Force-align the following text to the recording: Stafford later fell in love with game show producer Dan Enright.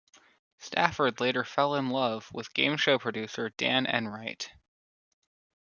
Stafford 0.57 1.19
later 1.21 1.43
fell 1.43 1.75
in 1.75 1.91
love 1.91 2.27
with 2.33 2.55
game 2.55 2.75
show 2.77 2.97
producer 2.97 3.49
Dan 3.51 3.85
Enright. 3.85 4.49